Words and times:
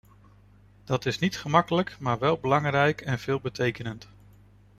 Dat 0.83 1.05
is 1.05 1.19
niet 1.19 1.37
gemakkelijk, 1.37 1.95
maar 1.99 2.19
wel 2.19 2.37
belangrijk 2.39 3.01
en 3.01 3.19
veelbetekenend. 3.19 4.09